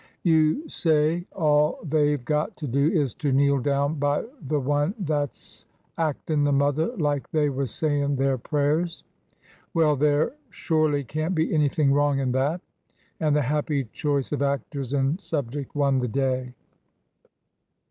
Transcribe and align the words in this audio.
You 0.23 0.67
say 0.67 1.27
all 1.31 1.77
they 1.83 2.15
've 2.15 2.25
got 2.25 2.57
to 2.57 2.67
do 2.67 2.87
is 2.89 3.13
to 3.13 3.31
kneel 3.31 3.59
down 3.59 3.99
by 3.99 4.23
the 4.47 4.59
one 4.59 4.95
that 4.97 5.35
's 5.35 5.67
actin' 5.95 6.43
the 6.43 6.51
mother, 6.51 6.87
like 6.97 7.29
they 7.29 7.49
was 7.49 7.69
sayin' 7.69 8.15
their 8.15 8.39
prayers? 8.39 9.03
Well! 9.75 9.95
there 9.95 10.33
shorely 10.49 11.03
can't 11.03 11.35
be 11.35 11.53
anything 11.53 11.93
wrong 11.93 12.17
in 12.17 12.31
that 12.31 12.61
I" 12.61 12.93
And 13.27 13.35
the 13.35 13.43
happy 13.43 13.83
choice 13.93 14.31
of 14.31 14.41
actors 14.41 14.91
and 14.93 15.21
subject 15.21 15.75
won 15.75 15.99
the 15.99 16.07
day. 16.07 16.55